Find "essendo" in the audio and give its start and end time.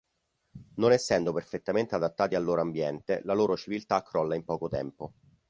0.93-1.31